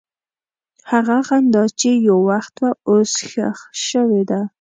هغه 0.91 1.17
خندا 1.27 1.63
چې 1.79 1.89
یو 2.07 2.19
وخت 2.31 2.53
وه، 2.61 2.71
اوس 2.89 3.11
ښخ 3.29 3.57
شوې 3.87 4.21
ده. 4.29 4.41